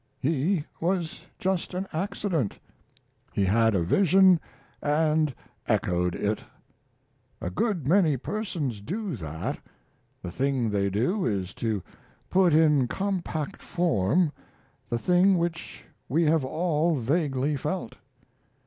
He 0.19 0.65
was 0.79 1.23
just 1.37 1.75
an 1.75 1.85
accident. 1.93 2.57
He 3.33 3.45
had 3.45 3.75
a 3.75 3.83
vision 3.83 4.39
and 4.81 5.31
echoed 5.67 6.15
it. 6.15 6.43
A 7.39 7.51
good 7.51 7.87
many 7.87 8.17
persons 8.17 8.81
do 8.81 9.15
that 9.17 9.59
the 10.23 10.31
thing 10.31 10.71
they 10.71 10.89
do 10.89 11.23
is 11.27 11.53
to 11.53 11.83
put 12.31 12.51
in 12.51 12.87
compact 12.87 13.61
form 13.61 14.31
the 14.89 14.97
thing 14.97 15.37
which 15.37 15.85
we 16.09 16.23
have 16.23 16.43
all 16.43 16.95
vaguely 16.95 17.55
felt. 17.55 17.93